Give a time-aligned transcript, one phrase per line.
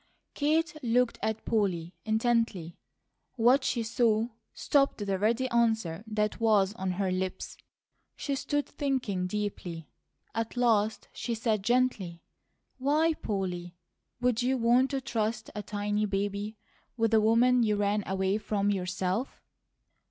[0.33, 2.75] Kate looked at Polly intently.
[3.35, 7.55] What she saw stopped the ready answer that was on her lips.
[8.15, 9.91] She stood thinking deeply.
[10.33, 12.23] At last she said gently:
[12.79, 13.75] "Why, Polly,
[14.19, 16.57] would you want to trust a tiny baby
[16.97, 19.39] with a woman you ran away from yourself?"